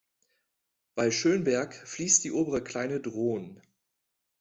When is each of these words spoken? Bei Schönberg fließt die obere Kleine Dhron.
Bei 0.95 1.11
Schönberg 1.11 1.75
fließt 1.75 2.23
die 2.23 2.31
obere 2.31 2.63
Kleine 2.63 2.99
Dhron. 3.01 3.61